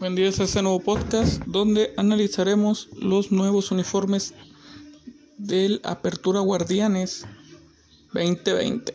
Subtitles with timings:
[0.00, 4.32] Día, a este nuevo podcast donde analizaremos los nuevos uniformes
[5.36, 7.26] del Apertura Guardianes
[8.14, 8.94] 2020.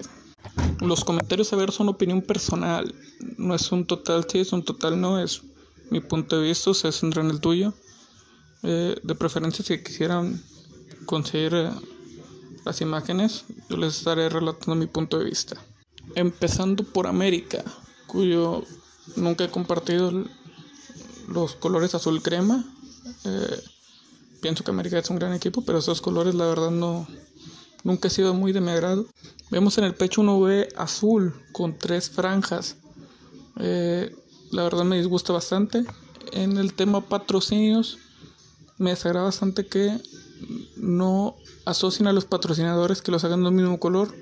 [0.82, 2.94] Los comentarios a ver son opinión personal,
[3.38, 5.44] no es un total sí, es un total no, es
[5.92, 7.74] mi punto de vista, centra en el tuyo.
[8.64, 10.44] Eh, de preferencia, si quisieran
[11.06, 11.70] conseguir eh,
[12.66, 15.56] las imágenes, yo les estaré relatando mi punto de vista.
[16.16, 17.64] Empezando por América,
[18.08, 18.64] cuyo
[19.16, 20.26] nunca he compartido
[21.28, 22.64] los colores azul crema.
[23.24, 23.64] Eh,
[24.42, 27.08] pienso que América es un gran equipo, pero esos colores la verdad no
[27.84, 29.06] nunca he sido muy de mi agrado.
[29.52, 32.76] Vemos en el pecho un V azul con tres franjas.
[33.60, 34.14] Eh,
[34.52, 35.86] la verdad me disgusta bastante.
[36.34, 38.00] En el tema patrocinios
[38.78, 39.98] me desagrada bastante que
[40.78, 44.14] no asocien a los patrocinadores que los hagan de un mismo color.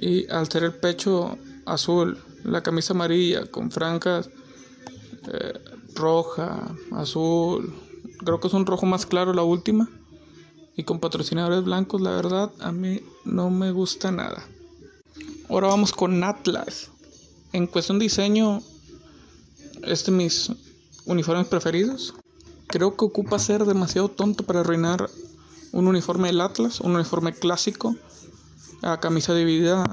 [0.00, 4.28] Y al ser el pecho azul, la camisa amarilla con franjas
[5.32, 5.52] eh,
[5.94, 7.74] roja, azul,
[8.24, 9.88] creo que es un rojo más claro la última.
[10.74, 14.42] Y con patrocinadores blancos, la verdad, a mí no me gusta nada.
[15.50, 16.90] Ahora vamos con Atlas.
[17.52, 18.62] En cuestión de diseño,
[19.82, 20.52] este es mis
[21.04, 22.14] uniformes preferidos.
[22.68, 25.10] Creo que ocupa ser demasiado tonto para arruinar
[25.72, 27.94] un uniforme del Atlas, un uniforme clásico,
[28.80, 29.84] a camisa dividida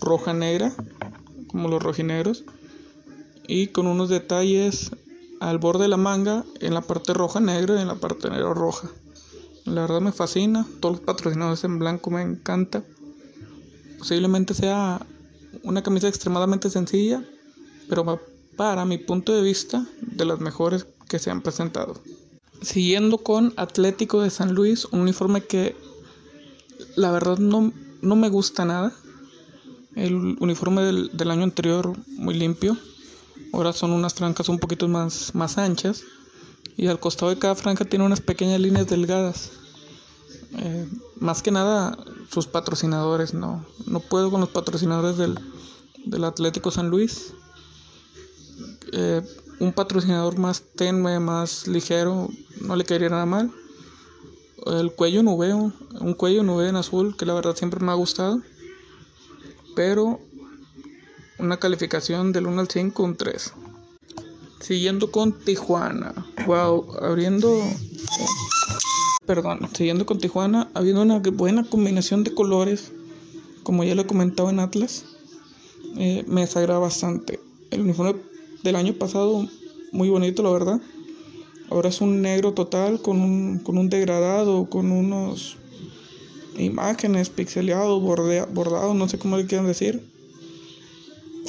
[0.00, 0.74] roja-negra,
[1.48, 2.44] como los rojinegros
[3.48, 4.92] y con unos detalles
[5.40, 8.54] al borde de la manga en la parte roja negra y en la parte negra
[8.54, 8.88] roja.
[9.64, 12.84] La verdad me fascina, todos los patrocinadores en blanco me encanta.
[13.98, 15.04] Posiblemente sea
[15.62, 17.24] una camisa extremadamente sencilla,
[17.88, 18.20] pero
[18.56, 21.94] para mi punto de vista de las mejores que se han presentado.
[22.60, 25.74] Siguiendo con Atlético de San Luis, un uniforme que
[26.96, 28.92] la verdad no, no me gusta nada.
[29.94, 32.76] El uniforme del, del año anterior muy limpio,
[33.52, 36.04] Ahora son unas franjas un poquito más, más anchas
[36.76, 39.50] y al costado de cada franja tiene unas pequeñas líneas delgadas.
[40.58, 41.98] Eh, más que nada
[42.30, 45.38] sus patrocinadores, no, no puedo con los patrocinadores del,
[46.04, 47.32] del Atlético San Luis.
[48.92, 49.22] Eh,
[49.58, 52.28] un patrocinador más tenue, más ligero,
[52.60, 53.50] no le quedaría nada mal.
[54.66, 58.40] El cuello nubeo, un cuello nube en azul que la verdad siempre me ha gustado.
[59.74, 60.20] Pero
[61.38, 63.52] una calificación del 1 al 5, un 3.
[64.60, 66.14] Siguiendo con Tijuana.
[66.46, 67.62] Wow, abriendo.
[69.24, 72.92] Perdón, siguiendo con Tijuana, habiendo una buena combinación de colores,
[73.62, 75.04] como ya lo he comentado en Atlas,
[75.96, 77.38] eh, me desagrada bastante.
[77.70, 78.16] El uniforme
[78.64, 79.46] del año pasado,
[79.92, 80.80] muy bonito, la verdad.
[81.70, 85.56] Ahora es un negro total con un, con un degradado, con unos
[86.56, 90.02] imágenes pixeleados, bordados, no sé cómo le quieran decir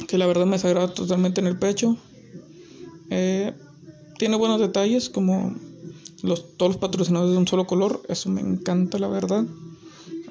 [0.06, 1.96] que la verdad me desagrada totalmente en el pecho.
[3.10, 3.52] Eh,
[4.18, 5.54] tiene buenos detalles como
[6.22, 9.44] los, todos los patrocinadores de un solo color, eso me encanta la verdad.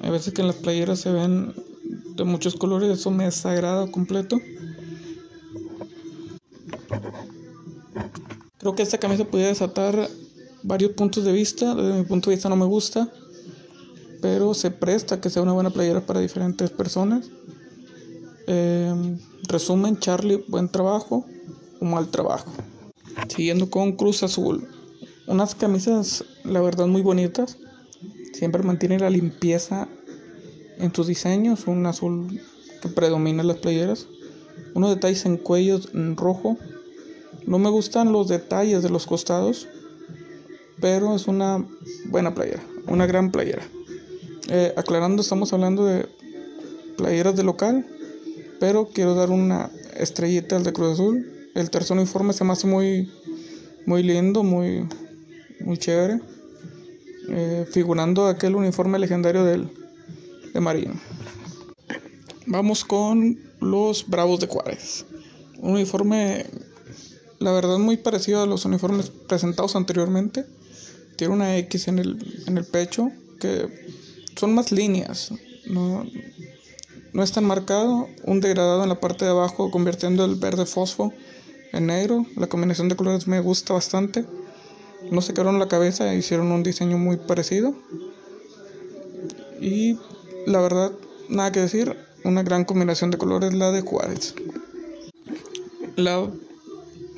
[0.02, 1.52] A veces que en las playeras se ven
[2.16, 4.38] de muchos colores, eso me desagrada completo.
[8.58, 10.08] Creo que esta camisa podría desatar
[10.62, 11.74] varios puntos de vista.
[11.74, 13.10] Desde mi punto de vista no me gusta,
[14.20, 17.30] pero se presta que sea una buena playera para diferentes personas.
[18.52, 19.16] Eh,
[19.48, 21.24] resumen, Charlie, buen trabajo
[21.80, 22.50] o mal trabajo.
[23.28, 24.66] Siguiendo con Cruz Azul.
[25.28, 27.58] Unas camisas, la verdad, muy bonitas.
[28.32, 29.86] Siempre mantiene la limpieza
[30.78, 31.68] en sus diseños.
[31.68, 32.40] Un azul
[32.82, 34.08] que predomina en las playeras.
[34.74, 36.58] Unos detalles en cuello en rojo.
[37.46, 39.68] No me gustan los detalles de los costados.
[40.80, 41.64] Pero es una
[42.06, 42.64] buena playera.
[42.88, 43.62] Una gran playera.
[44.48, 46.08] Eh, aclarando, estamos hablando de
[46.96, 47.86] playeras de local
[48.60, 51.26] pero quiero dar una estrellita al de Cruz Azul.
[51.54, 53.10] El tercer uniforme se me hace muy,
[53.86, 54.86] muy lindo, muy,
[55.60, 56.20] muy chévere.
[57.28, 59.68] Eh, figurando aquel uniforme legendario del,
[60.52, 60.94] de Marino.
[62.46, 65.06] Vamos con los Bravos de Juárez.
[65.58, 66.46] Un uniforme,
[67.38, 70.44] la verdad, muy parecido a los uniformes presentados anteriormente.
[71.16, 73.68] Tiene una X en el, en el pecho que
[74.36, 75.32] son más líneas.
[75.66, 76.04] No,
[77.12, 81.12] no es tan marcado, un degradado en la parte de abajo convirtiendo el verde fosfo
[81.72, 82.24] en negro.
[82.36, 84.24] La combinación de colores me gusta bastante.
[85.10, 87.74] No se quedaron la cabeza, hicieron un diseño muy parecido.
[89.60, 89.98] Y
[90.46, 90.92] la verdad,
[91.28, 94.34] nada que decir, una gran combinación de colores la de Juárez.
[95.96, 96.30] La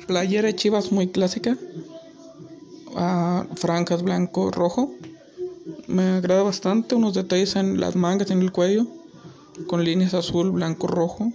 [0.07, 1.57] playera de Chivas muy clásica,
[2.95, 4.91] a franjas blanco rojo.
[5.87, 8.87] Me agrada bastante, unos detalles en las mangas, en el cuello
[9.67, 11.31] con líneas azul, blanco, rojo.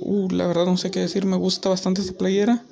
[0.00, 2.64] Uh, la verdad no sé qué decir, me gusta bastante esta playera.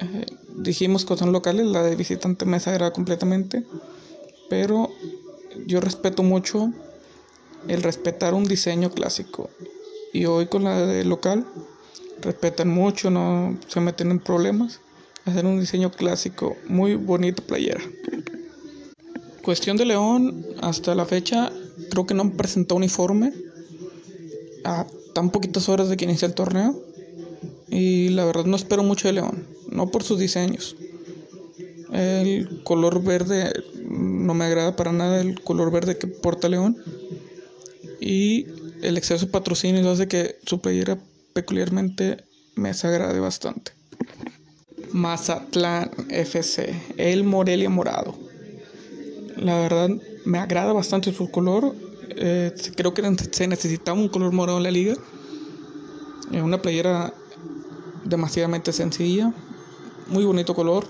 [0.00, 0.26] Eh,
[0.56, 3.64] dijimos que son locales, la de visitante me desagrada completamente,
[4.48, 4.90] pero
[5.66, 6.72] yo respeto mucho
[7.68, 9.50] el respetar un diseño clásico.
[10.12, 11.46] Y hoy con la de local,
[12.20, 14.80] respetan mucho, no se meten en problemas.
[15.24, 17.80] Hacer un diseño clásico, muy bonito playera.
[19.42, 21.50] Cuestión de León, hasta la fecha,
[21.90, 23.32] creo que no han presentado uniforme
[24.64, 26.78] a tan poquitas horas de que inicia el torneo.
[27.68, 30.76] Y la verdad no espero mucho de León, no por sus diseños.
[31.92, 33.52] El color verde
[33.88, 36.76] no me agrada para nada el color verde que porta León.
[38.00, 38.46] Y
[38.82, 40.98] el exceso de patrocinio hace que su playera
[41.32, 42.24] peculiarmente
[42.54, 43.72] me desagrade bastante.
[44.92, 48.14] Mazatlán FC, el Morelia morado.
[49.36, 49.90] La verdad
[50.24, 51.74] me agrada bastante su color.
[52.16, 54.94] Eh, creo que se necesitaba un color morado en la liga.
[56.32, 57.12] Es una playera
[58.04, 59.32] demasiadamente sencilla,
[60.08, 60.86] muy bonito color.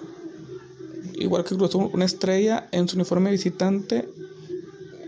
[1.15, 4.09] Igual que cruzó una estrella en su uniforme visitante,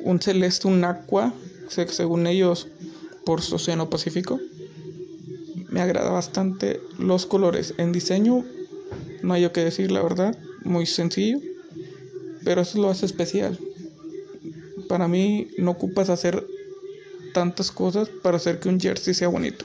[0.05, 1.33] un celeste, un aqua,
[1.69, 2.69] según ellos
[3.25, 4.39] por su océano Pacífico.
[5.69, 7.75] Me agrada bastante los colores.
[7.79, 8.45] En diseño,
[9.23, 11.41] no hay que decir, la verdad, muy sencillo,
[12.45, 13.59] pero eso lo hace especial.
[14.89, 16.47] Para mí, no ocupas hacer
[17.33, 19.65] tantas cosas para hacer que un jersey sea bonito.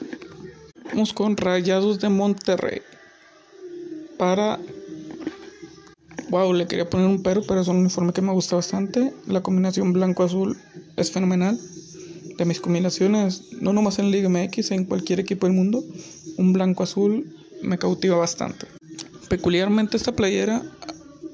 [0.85, 2.81] Vamos con Rayados de Monterrey.
[4.17, 4.59] Para.
[6.29, 9.13] Wow, le quería poner un pero, pero es un uniforme que me gusta bastante.
[9.27, 10.57] La combinación blanco-azul
[10.97, 11.59] es fenomenal.
[12.37, 15.83] De mis combinaciones, no nomás en Liga MX, en cualquier equipo del mundo,
[16.37, 18.67] un blanco-azul me cautiva bastante.
[19.29, 20.61] Peculiarmente esta playera,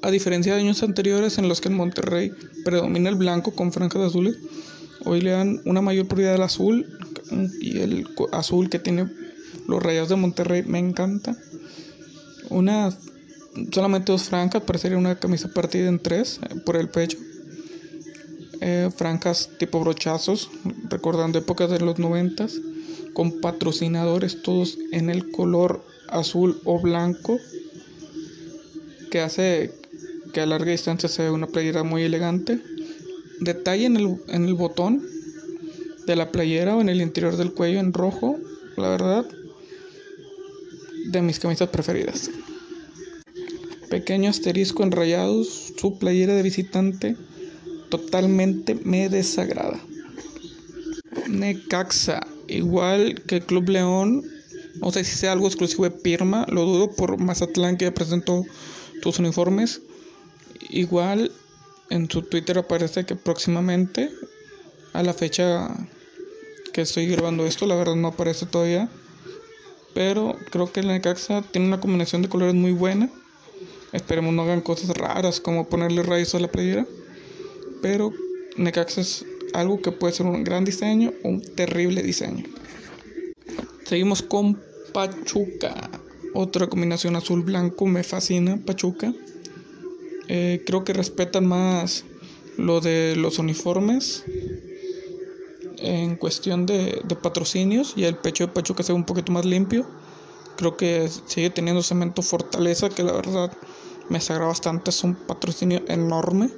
[0.01, 2.31] a diferencia de años anteriores en los que en Monterrey
[2.63, 4.37] predomina el blanco con franjas azules,
[5.05, 6.85] hoy le dan una mayor prioridad al azul
[7.59, 9.09] y el azul que tiene
[9.67, 11.35] los Rayos de Monterrey me encanta.
[12.49, 12.97] Una,
[13.71, 17.17] solamente dos franjas, parecería una camisa partida en tres eh, por el pecho.
[18.61, 20.49] Eh, franjas tipo brochazos,
[20.89, 22.59] recordando épocas de los noventas,
[23.13, 27.37] con patrocinadores todos en el color azul o blanco,
[29.11, 29.73] que hace
[30.33, 32.59] que a larga distancia se vea una playera muy elegante.
[33.39, 35.05] Detalle en el, en el botón
[36.05, 38.37] de la playera o en el interior del cuello en rojo,
[38.77, 39.25] la verdad,
[41.05, 42.31] de mis camisas preferidas.
[43.89, 47.15] Pequeño asterisco enrayados, su playera de visitante
[47.89, 49.79] totalmente me desagrada.
[51.29, 54.23] Necaxa, igual que Club León,
[54.81, 58.45] no sé si sea algo exclusivo de Pirma, lo dudo por Mazatlán que presentó
[59.01, 59.81] tus uniformes.
[60.69, 61.31] Igual
[61.89, 64.11] en su Twitter aparece que próximamente,
[64.93, 65.69] a la fecha
[66.73, 68.89] que estoy grabando esto, la verdad no aparece todavía
[69.97, 73.09] pero creo que el Necaxa tiene una combinación de colores muy buena.
[73.93, 76.85] Esperemos no hagan cosas raras como ponerle rayos a la playera.
[77.81, 78.13] Pero
[78.57, 82.43] Necaxa es algo que puede ser un gran diseño o un terrible diseño.
[83.85, 84.61] Seguimos con
[84.93, 85.89] Pachuca.
[86.35, 89.11] Otra combinación azul-blanco me fascina Pachuca.
[90.27, 92.03] Eh, creo que respetan más
[92.57, 94.23] lo de los uniformes
[95.79, 99.85] en cuestión de, patrocinios y el pecho de Pachuca se ve un poquito más limpio.
[100.55, 103.51] Creo que sigue teniendo cemento fortaleza que la verdad
[104.09, 104.89] me sagra bastante.
[104.89, 106.49] Es un patrocinio enorme.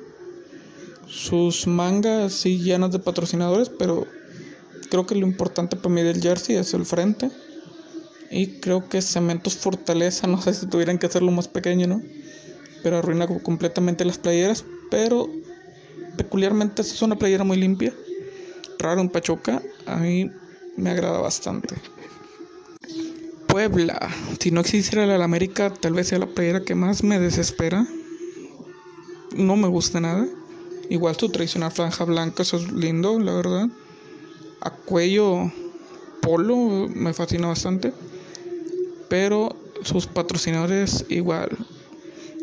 [1.07, 4.07] Sus mangas sí llenas de patrocinadores, pero
[4.89, 7.29] creo que lo importante para mí del jersey es el frente.
[8.31, 12.01] Y creo que Cementos Fortaleza, no sé si tuvieran que hacerlo más pequeño, ¿no?
[12.83, 14.65] Pero arruina completamente las playeras.
[14.89, 15.29] Pero
[16.17, 17.93] peculiarmente es una playera muy limpia
[18.79, 20.31] raro en Pachuca, a mí
[20.77, 21.75] me agrada bastante.
[23.47, 24.09] Puebla,
[24.39, 27.85] si no existiera la América, tal vez sea la playera que más me desespera.
[29.35, 30.25] No me gusta nada.
[30.89, 33.69] Igual su tradicional franja blanca, eso es lindo, la verdad.
[34.61, 35.51] A cuello
[36.21, 37.91] polo me fascina bastante.
[39.09, 41.49] Pero sus patrocinadores igual.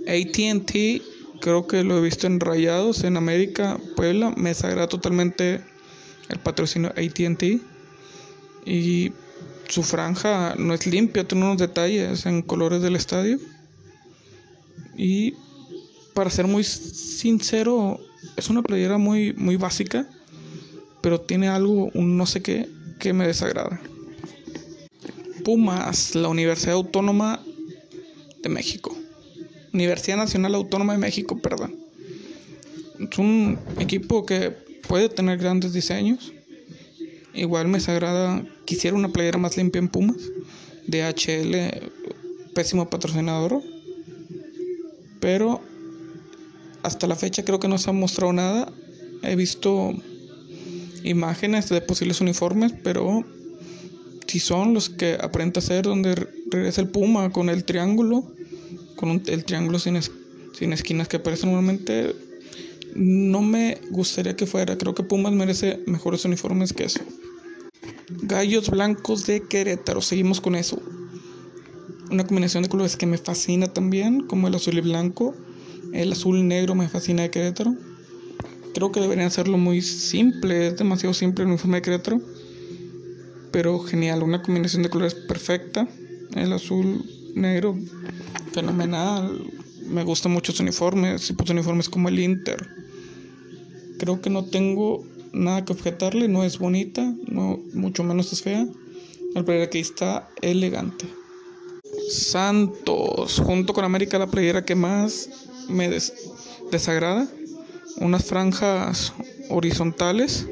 [0.07, 1.03] ATT,
[1.41, 5.61] creo que lo he visto en Rayados, en América, Puebla, me desagrada totalmente
[6.29, 7.61] el patrocinio ATT.
[8.65, 9.13] Y
[9.69, 13.39] su franja no es limpia, tiene unos detalles en colores del estadio.
[14.97, 15.35] Y
[16.15, 18.01] para ser muy sincero,
[18.37, 20.09] es una playera muy, muy básica,
[21.01, 23.81] pero tiene algo, un no sé qué, que me desagrada.
[25.45, 27.41] Pumas, la Universidad Autónoma
[28.43, 28.97] de México.
[29.77, 31.77] Universidad Nacional Autónoma de México, perdón.
[32.99, 34.51] Es un equipo que
[34.89, 36.33] puede tener grandes diseños.
[37.35, 40.17] Igual me desagrada, quisiera una playera más limpia en Pumas.
[40.87, 41.91] DHL,
[42.55, 43.63] pésimo patrocinador.
[45.21, 45.61] Pero
[46.83, 48.73] hasta la fecha creo que no se ha mostrado nada.
[49.23, 49.93] He visto
[51.05, 53.25] imágenes de posibles uniformes, pero
[54.27, 56.15] si son los que aparenta ser donde
[56.51, 58.36] regresa el Puma con el triángulo,
[58.97, 59.99] con el triángulo sin,
[60.53, 62.15] sin esquinas que aparece normalmente,
[62.95, 64.79] no me gustaría que fuera.
[64.79, 67.01] Creo que Pumas merece mejores uniformes que eso.
[68.23, 70.81] Gallos blancos de Querétaro, seguimos con eso.
[72.11, 75.35] Una combinación de colores que me fascina también, como el azul y blanco.
[75.93, 77.75] El azul y negro me fascina de Querétaro.
[78.75, 82.21] Creo que deberían hacerlo muy simple, es demasiado simple el uniforme de Querétaro.
[83.51, 85.89] Pero genial, una combinación de colores perfecta.
[86.35, 87.05] El azul
[87.37, 87.77] negro,
[88.53, 89.45] fenomenal.
[89.87, 92.69] Me gustan muchos uniformes, tipos de uniformes como el Inter.
[93.99, 98.67] Creo que no tengo nada que objetarle, no es bonita, no, mucho menos es fea.
[99.35, 101.07] El playera que está elegante.
[102.11, 105.29] Santos, junto con América, la playera que más
[105.69, 105.89] me
[106.71, 107.29] desagrada.
[107.99, 109.13] Unas franjas
[109.51, 110.47] horizontales.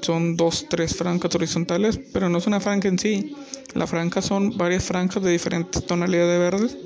[0.00, 3.34] Son dos, tres franjas horizontales, pero no es una franja en sí.
[3.74, 6.78] La franja son varias franjas de diferentes tonalidades de verdes,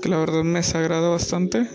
[0.00, 1.68] que la verdad me desagrada bastante.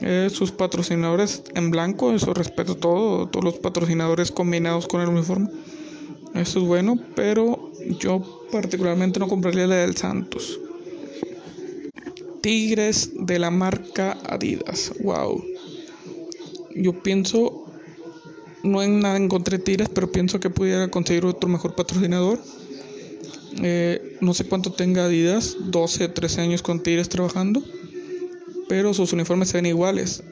[0.00, 5.48] Eh, sus patrocinadores en blanco, eso respeto todo, todos los patrocinadores combinados con el uniforme.
[6.34, 10.58] Eso es bueno, pero yo particularmente no compraría la del Santos.
[12.40, 14.92] Tigres de la marca Adidas.
[15.00, 15.44] Wow.
[16.74, 17.61] Yo pienso,
[18.62, 22.40] no en nada en contra de Tigres, pero pienso que pudiera conseguir otro mejor patrocinador.
[23.62, 27.62] Eh, no sé cuánto tenga Adidas, 12, 13 años con Tigres trabajando,
[28.68, 30.22] pero sus uniformes se ven iguales.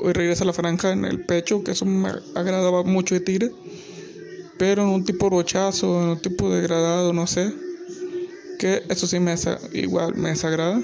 [0.00, 3.52] Hoy regresa la franja en el pecho, que eso me agradaba mucho de Tigres,
[4.58, 7.52] pero en un tipo rochazo, en un tipo degradado, no sé,
[8.58, 9.34] que eso sí me
[9.72, 10.80] igual me desagrada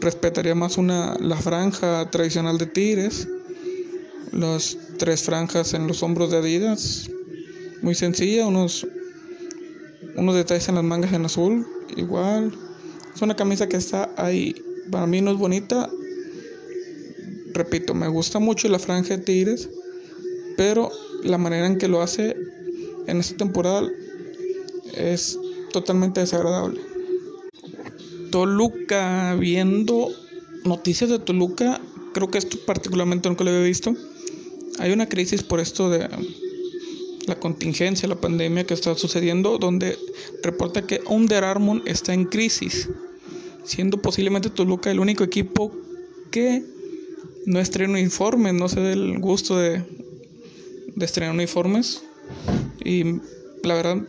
[0.00, 3.28] respetaría más una, la franja tradicional de Tigres,
[4.32, 7.10] las tres franjas en los hombros de Adidas,
[7.82, 8.86] muy sencilla, unos,
[10.16, 11.66] unos detalles en las mangas en azul,
[11.96, 12.52] igual.
[13.14, 14.54] Es una camisa que está ahí,
[14.90, 15.90] para mí no es bonita,
[17.52, 19.68] repito, me gusta mucho la franja de Tigres,
[20.56, 20.90] pero
[21.22, 22.36] la manera en que lo hace
[23.06, 23.88] en esta temporada
[24.94, 25.38] es
[25.72, 26.80] totalmente desagradable.
[28.30, 30.08] Toluca, viendo
[30.64, 31.80] noticias de Toluca,
[32.12, 33.94] creo que esto particularmente nunca lo había visto.
[34.78, 36.08] Hay una crisis por esto de
[37.26, 39.98] la contingencia, la pandemia que está sucediendo, donde
[40.42, 42.88] reporta que Under Armour está en crisis,
[43.64, 45.72] siendo posiblemente Toluca el único equipo
[46.30, 46.62] que
[47.46, 49.82] no estrena uniformes, no se dé el gusto de,
[50.94, 52.02] de estrenar uniformes.
[52.84, 53.04] Y
[53.62, 54.02] la verdad,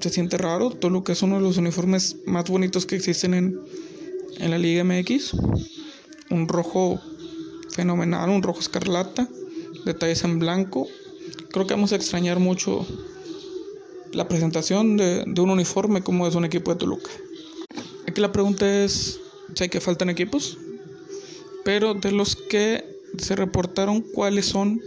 [0.00, 0.70] se siente raro.
[0.70, 3.60] Toluca es uno de los uniformes más bonitos que existen en,
[4.38, 5.34] en la Liga MX.
[6.30, 7.00] Un rojo
[7.70, 9.28] fenomenal, un rojo escarlata,
[9.84, 10.88] detalles en blanco.
[11.50, 12.86] Creo que vamos a extrañar mucho
[14.12, 17.10] la presentación de, de un uniforme como es un equipo de Toluca.
[18.06, 19.20] Aquí la pregunta es,
[19.54, 20.58] sé que faltan equipos,
[21.64, 22.84] pero de los que
[23.18, 24.80] se reportaron, ¿cuáles son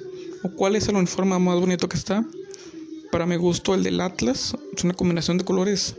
[0.44, 2.26] o cuál es el uniforme más bonito que está?
[3.12, 5.96] Para mi gusto, el del Atlas es una combinación de colores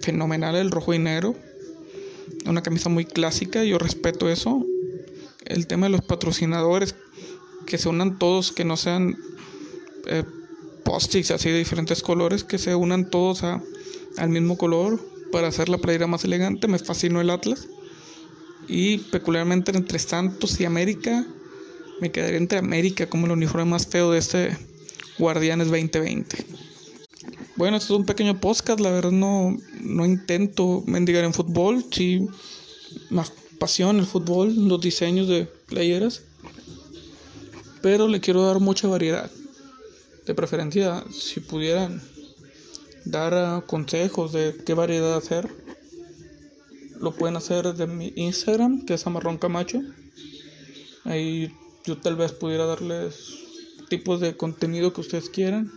[0.00, 1.34] fenomenal, el rojo y negro.
[2.46, 4.64] Una camisa muy clásica, yo respeto eso.
[5.44, 6.94] El tema de los patrocinadores,
[7.66, 9.16] que se unan todos, que no sean
[10.06, 10.24] eh,
[10.84, 13.62] post así de diferentes colores, que se unan todos a,
[14.16, 15.00] al mismo color
[15.32, 16.68] para hacer la playera más elegante.
[16.68, 17.68] Me fascinó el Atlas.
[18.68, 21.24] Y peculiarmente entre Santos y América,
[22.00, 24.56] me quedaría entre América como el uniforme más feo de este
[25.18, 26.44] Guardianes 2020.
[27.56, 32.26] Bueno, esto es un pequeño podcast, la verdad no, no intento mendigar en fútbol, sí,
[33.08, 36.22] más pasión el fútbol, los diseños de playeras,
[37.82, 39.30] pero le quiero dar mucha variedad.
[40.26, 42.02] De preferencia, si pudieran
[43.04, 45.48] dar ah, consejos de qué variedad hacer,
[47.00, 49.80] lo pueden hacer desde mi Instagram, que es Amarrón Camacho.
[51.04, 51.52] Ahí
[51.84, 53.14] yo tal vez pudiera darles
[53.88, 55.70] tipos de contenido que ustedes quieran.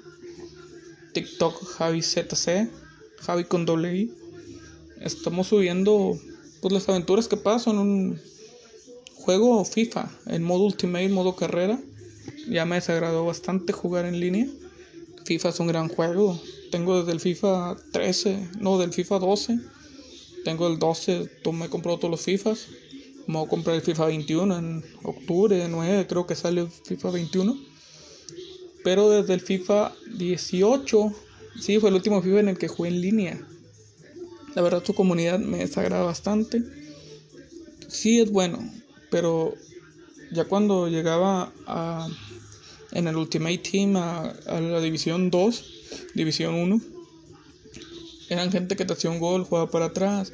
[1.13, 2.69] TikTok Javi ZC,
[3.21, 4.13] Javi con doble I.
[5.01, 6.17] Estamos subiendo
[6.61, 8.21] pues las aventuras que pasan en un
[9.15, 11.79] juego FIFA en modo Ultimate, modo carrera.
[12.49, 14.47] Ya me desagradó bastante jugar en línea.
[15.25, 16.41] FIFA es un gran juego.
[16.71, 19.59] Tengo desde el FIFA 13, no, del FIFA 12.
[20.43, 22.67] Tengo el 12, me he comprado todos los FIFAs.
[23.27, 27.11] Me voy a comprar el FIFA 21 en octubre 9, creo que sale el FIFA
[27.11, 27.69] 21
[28.83, 31.13] pero desde el FIFA 18,
[31.59, 33.47] sí, fue el último FIFA en el que jugué en línea.
[34.55, 36.63] La verdad, su comunidad me desagrada bastante.
[37.87, 38.59] sí es bueno,
[39.09, 39.53] pero
[40.31, 42.07] ya cuando llegaba a,
[42.91, 45.63] en el Ultimate Team a, la División 2,
[46.13, 46.81] División 1,
[48.29, 50.31] eran gente que te hacía un gol, jugaba para atrás,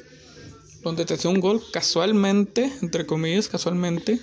[0.82, 4.20] donde te hacía un gol casualmente, entre comillas, casualmente,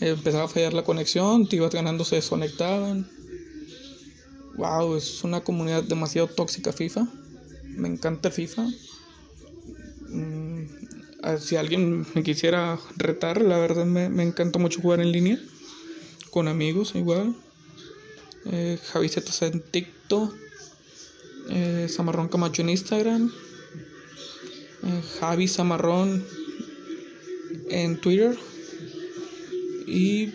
[0.00, 3.08] empezaba a fallar la conexión, te ibas ganando, se desconectaban.
[4.56, 7.06] Wow, es una comunidad demasiado tóxica FIFA.
[7.76, 8.66] Me encanta FIFA.
[10.08, 10.62] Mm,
[11.38, 15.38] si alguien me quisiera retar, la verdad me, me encanta mucho jugar en línea.
[16.36, 17.34] Con amigos igual.
[18.44, 20.34] Eh, Javi en TikTok.
[21.48, 23.32] Eh, Samarrón Camacho en Instagram.
[24.82, 26.26] Eh, Javi Samarrón
[27.70, 28.36] en Twitter.
[29.86, 30.34] Y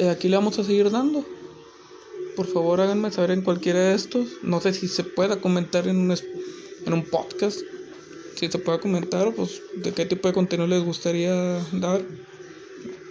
[0.00, 1.24] eh, aquí le vamos a seguir dando.
[2.34, 4.26] Por favor háganme saber en cualquiera de estos.
[4.42, 6.16] No sé si se pueda comentar en un,
[6.86, 7.60] en un podcast.
[8.34, 11.34] Si se puede comentar, pues de qué tipo de contenido les gustaría
[11.70, 12.02] dar.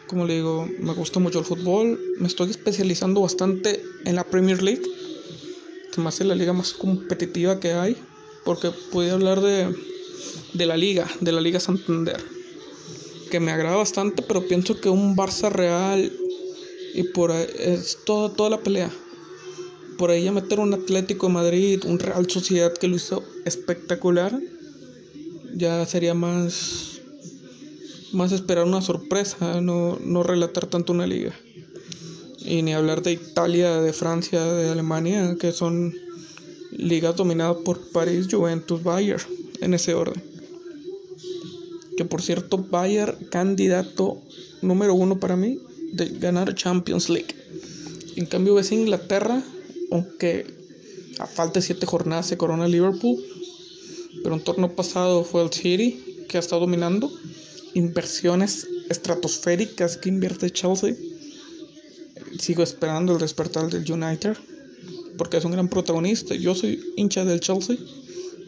[0.10, 2.00] Como le digo, me gusta mucho el fútbol.
[2.20, 4.84] Me estoy especializando bastante en la Premier League.
[5.94, 7.96] Se me hace la liga más competitiva que hay.
[8.44, 9.74] Porque pude hablar de,
[10.54, 12.20] de la liga, de la Liga Santander
[13.30, 16.12] que me agrada bastante, pero pienso que un Barça Real
[16.94, 18.90] y por ahí es toda, toda la pelea.
[19.98, 24.38] Por ahí a meter un Atlético de Madrid, un Real Sociedad que lo hizo espectacular,
[25.54, 26.99] ya sería más,
[28.14, 31.34] más esperar una sorpresa, no, no relatar tanto una liga.
[32.40, 35.94] Y ni hablar de Italia, de Francia, de Alemania, que son
[36.72, 39.22] ligas dominadas por París, Juventus, Bayern,
[39.62, 40.30] en ese orden
[42.00, 44.22] que por cierto Bayern candidato
[44.62, 45.60] número uno para mí
[45.92, 47.36] de ganar Champions League.
[48.16, 49.44] En cambio ves Inglaterra,
[49.92, 50.46] aunque
[51.20, 53.22] a falta de siete jornadas se corona Liverpool,
[54.24, 57.12] pero un torneo pasado fue el City que ha estado dominando.
[57.74, 60.96] Inversiones estratosféricas que invierte Chelsea.
[62.40, 64.38] Sigo esperando el despertar del United
[65.20, 66.34] porque es un gran protagonista.
[66.34, 67.78] Yo soy hincha del Chelsea,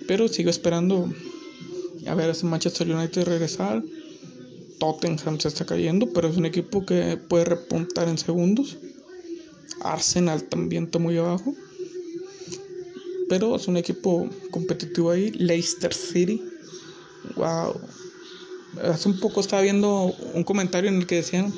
[0.07, 1.13] pero sigo esperando
[2.07, 3.83] a ver ese Manchester United regresar.
[4.79, 8.77] Tottenham se está cayendo, pero es un equipo que puede repuntar en segundos.
[9.81, 11.53] Arsenal también está muy abajo.
[13.27, 15.31] Pero es un equipo competitivo ahí.
[15.31, 16.41] Leicester City.
[17.35, 17.79] Wow.
[18.83, 21.53] Hace un poco estaba viendo un comentario en el que decían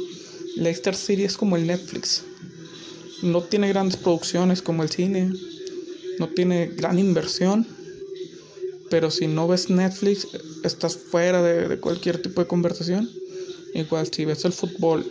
[0.56, 2.24] Leicester City es como el Netflix.
[3.22, 5.32] No tiene grandes producciones como el cine.
[6.20, 7.66] No tiene gran inversión
[8.94, 10.28] pero si no ves Netflix,
[10.64, 13.10] estás fuera de, cualquier tipo de conversación.
[13.74, 15.04] Igual si ves el fútbol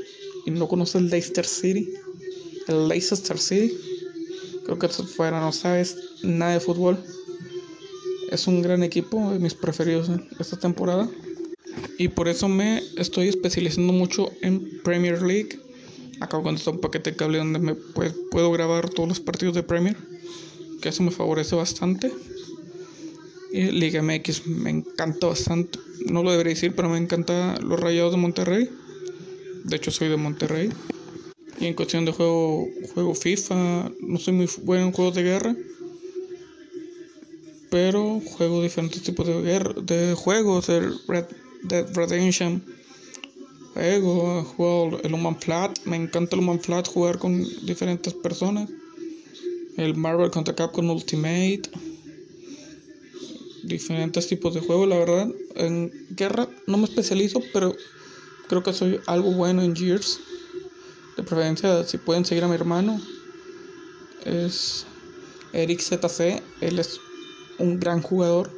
[0.46, 1.92] y no conoces Leicester City,
[2.68, 3.76] el Leicester City,
[4.64, 6.96] creo que fuera, no sabes nada de fútbol.
[8.30, 11.10] Es un gran equipo, de mis preferidos esta temporada.
[12.02, 15.60] Y por eso me estoy especializando mucho en Premier League.
[16.18, 19.96] Acabo de un paquete de cable donde me puedo grabar todos los partidos de Premier.
[20.80, 22.10] Que eso me favorece bastante.
[23.52, 25.78] Liga MX me encanta bastante.
[26.04, 28.68] No lo debería decir, pero me encanta los Rayados de Monterrey.
[29.62, 30.70] De hecho, soy de Monterrey.
[31.60, 33.92] Y en cuestión de juego, juego FIFA.
[34.00, 35.54] No soy muy bueno en juegos de guerra.
[37.70, 40.68] Pero juego diferentes tipos de, de juegos.
[40.68, 41.26] El Red
[41.64, 42.62] Dead Redemption.
[43.74, 45.78] Juego, juego el Human Flat.
[45.84, 48.68] Me encanta el Human Flat jugar con diferentes personas.
[49.76, 51.62] El Marvel contra Capcom Ultimate
[53.62, 55.28] diferentes tipos de juego, la verdad.
[55.54, 57.74] En guerra no me especializo, pero
[58.48, 60.20] creo que soy algo bueno en Gears.
[61.16, 63.00] De preferencia, si pueden seguir a mi hermano,
[64.24, 64.86] es
[65.52, 66.42] Eric ZC.
[66.60, 67.00] Él es
[67.58, 68.50] un gran jugador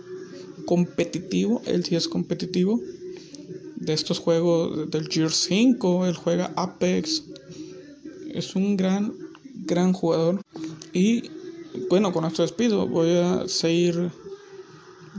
[0.66, 1.62] competitivo.
[1.66, 2.80] Él sí es competitivo.
[3.76, 7.24] De estos juegos del Gears 5, él juega Apex.
[8.32, 9.12] Es un gran,
[9.66, 10.40] gran jugador.
[10.92, 11.30] Y
[11.90, 12.86] bueno, con esto despido.
[12.86, 14.10] Voy a seguir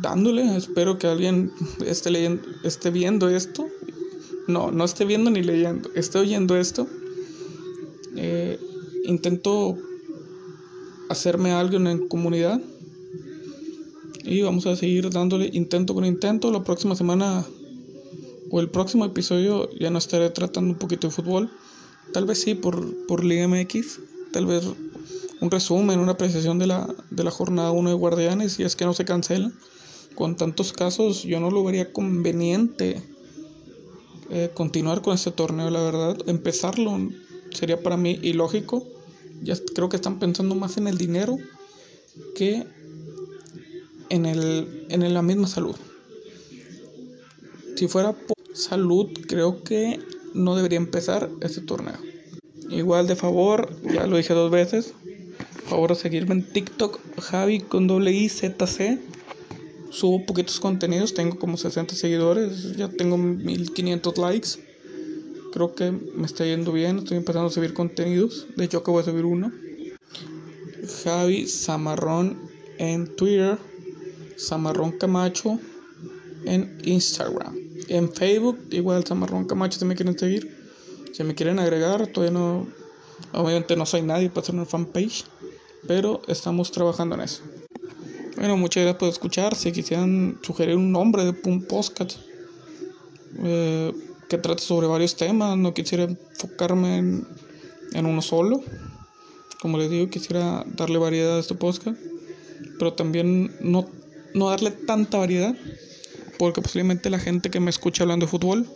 [0.02, 0.56] dándole.
[0.56, 1.52] Espero que alguien
[1.86, 3.68] esté leyendo, esté viendo esto.
[4.48, 6.88] No, no esté viendo ni leyendo, esté oyendo esto.
[8.16, 8.60] Eh,
[9.06, 9.78] intento
[11.10, 12.62] hacerme alguien en comunidad.
[14.26, 16.52] Y vamos a seguir dándole intento con intento.
[16.52, 17.46] La próxima semana
[18.50, 21.52] o el próximo episodio ya no estaré tratando un poquito de fútbol.
[22.12, 24.00] Tal vez sí por, por Liga MX.
[24.32, 24.64] Tal vez
[25.42, 28.60] un resumen, una apreciación de la, de la jornada 1 de Guardianes.
[28.60, 29.52] Y es que no se cancela
[30.16, 33.02] con tantos casos yo no lo vería conveniente
[34.32, 36.18] eh, continuar con este torneo, la verdad.
[36.26, 36.98] Empezarlo
[37.52, 38.88] sería para mí ilógico.
[39.44, 41.38] Ya creo que están pensando más en el dinero
[42.34, 42.66] que
[44.10, 45.76] en, el, en la misma salud.
[47.76, 48.16] Si fuera,
[48.54, 50.00] salud, creo que
[50.34, 51.98] no debería empezar este torneo.
[52.70, 54.94] Igual de favor, ya lo dije dos veces,
[55.68, 59.00] favor de seguirme en TikTok, Javi con doble I Z C.
[59.92, 64.50] Subo poquitos contenidos, tengo como 60 seguidores, ya tengo 1500 likes.
[65.54, 68.48] Creo que me está yendo bien, estoy empezando a subir contenidos.
[68.58, 69.54] De hecho, acabo de subir uno.
[71.04, 72.38] Javi Zamarrón
[72.78, 73.58] en Twitter,
[74.38, 75.60] Zamarrón Camacho
[76.46, 77.56] en Instagram.
[77.88, 80.56] En Facebook, igual Zamarrón Camacho si me quieren seguir.
[81.14, 82.68] Si me quieren agregar, todavía no.
[83.32, 85.26] Obviamente no soy nadie para hacer una fanpage.
[85.88, 87.44] Pero estamos trabajando en eso.
[88.36, 89.56] Bueno, muchas gracias por escuchar.
[89.56, 92.18] Si quisieran sugerir un nombre de un podcast
[93.44, 93.94] eh,
[94.28, 97.28] que trate sobre varios temas, no quisiera enfocarme en,
[97.94, 98.62] en uno solo.
[99.62, 101.98] Como les digo, quisiera darle variedad a este podcast,
[102.78, 103.88] pero también no,
[104.36, 105.56] no darle tanta variedad,
[106.38, 108.68] porque posiblemente la gente que me escucha hablando de fútbol,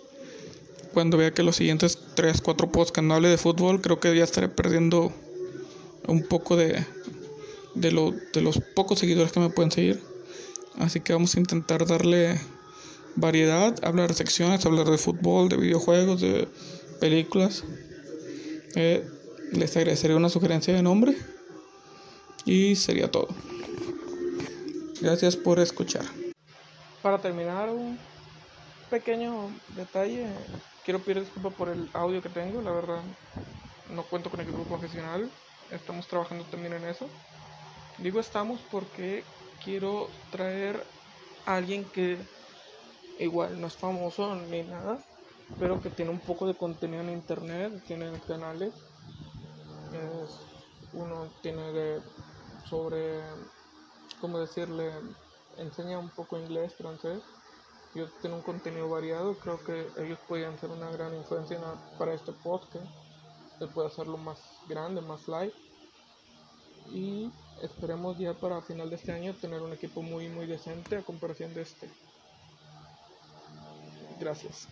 [0.93, 4.23] cuando vea que los siguientes 3, 4 podcasts no hable de fútbol, creo que ya
[4.23, 5.11] estaré perdiendo
[6.07, 6.83] un poco de,
[7.75, 10.01] de, lo, de los pocos seguidores que me pueden seguir.
[10.77, 12.39] Así que vamos a intentar darle
[13.17, 16.47] variedad, hablar de secciones, hablar de fútbol, de videojuegos, de
[17.01, 17.65] películas.
[18.75, 19.05] Eh,
[19.51, 21.17] les agradecería una sugerencia de nombre
[22.45, 23.27] y sería todo.
[25.01, 26.03] Gracias por escuchar.
[27.01, 27.97] Para terminar, un
[28.89, 30.27] pequeño detalle.
[30.83, 32.61] Quiero pedir disculpas por el audio que tengo.
[32.61, 33.01] La verdad,
[33.89, 35.29] no cuento con equipo profesional.
[35.71, 37.07] Estamos trabajando también en eso.
[37.99, 39.23] Digo estamos porque
[39.63, 40.83] quiero traer
[41.45, 42.17] a alguien que
[43.19, 44.99] igual no es famoso ni nada,
[45.59, 48.73] pero que tiene un poco de contenido en internet, tiene canales.
[50.93, 52.01] uno tiene de
[52.69, 53.21] sobre,
[54.19, 54.91] ¿cómo decirle?
[55.57, 57.21] Enseña un poco inglés, francés.
[57.95, 61.59] Yo tengo un contenido variado, creo que ellos podrían ser una gran influencia
[61.97, 62.85] para este podcast.
[63.59, 65.53] Él puede hacerlo más grande, más live.
[66.91, 71.01] Y esperemos ya para final de este año tener un equipo muy muy decente a
[71.01, 71.89] comparación de este.
[74.19, 74.67] Gracias.